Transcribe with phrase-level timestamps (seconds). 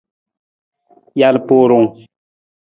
[1.19, 1.89] Jalpurung.